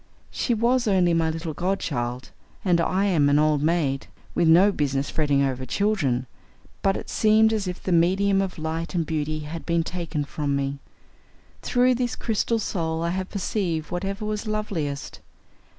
[0.31, 2.31] She was only my little godchild,
[2.65, 6.25] and I am an old maid, with no business fretting over children,
[6.81, 10.55] but it seemed as if the medium of light and beauty had been taken from
[10.55, 10.79] me.
[11.61, 15.19] Through this crystal soul I had perceived whatever was loveliest.